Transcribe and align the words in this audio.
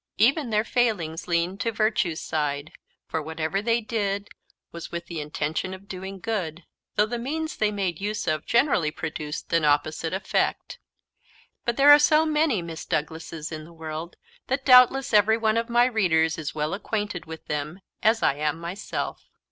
"Even 0.17 0.49
their 0.49 0.63
failings 0.63 1.27
leaned 1.27 1.59
to 1.59 1.71
virtue's 1.71 2.19
side;" 2.21 2.71
for 3.05 3.21
whatever 3.21 3.61
they 3.61 3.81
did 3.81 4.29
was 4.71 4.91
with 4.91 5.05
the 5.05 5.21
intention 5.21 5.75
of 5.75 5.87
doing 5.87 6.19
good, 6.19 6.63
though 6.95 7.05
the 7.05 7.19
means 7.19 7.55
they 7.55 7.69
made 7.69 8.01
use 8.01 8.27
of 8.27 8.43
generally 8.47 8.89
produced 8.89 9.53
an 9.53 9.63
opposite 9.63 10.11
effect. 10.11 10.79
But 11.65 11.77
there 11.77 11.91
are 11.91 11.99
so 11.99 12.25
many 12.25 12.63
Miss 12.63 12.83
Douglases 12.83 13.51
in 13.51 13.63
the 13.63 13.71
world 13.73 14.15
that 14.47 14.65
doubtless 14.65 15.13
everyone 15.13 15.55
of 15.55 15.69
my 15.69 15.85
readers 15.85 16.33
is 16.33 16.39
as 16.47 16.55
well 16.55 16.73
acquainted 16.73 17.27
with 17.27 17.45
them 17.45 17.79
as 18.01 18.23
I 18.23 18.37
am 18.37 18.59
myself. 18.59 19.29